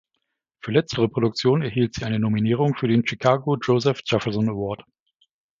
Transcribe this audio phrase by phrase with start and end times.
[0.63, 4.83] Für letztere Produktion erhielt sie eine Nominierung für den Chicago Joseph Jefferson Award.